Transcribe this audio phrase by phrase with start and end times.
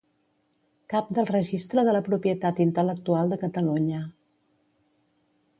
[0.93, 4.03] Cap del Registre de la Propietat Intel·lectual de Catalunya.